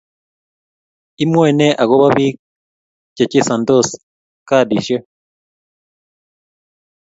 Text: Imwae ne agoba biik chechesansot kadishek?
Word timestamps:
Imwae 1.23 1.51
ne 1.57 1.67
agoba 1.83 2.07
biik 2.15 2.35
chechesansot 3.17 3.89
kadishek? 4.47 5.03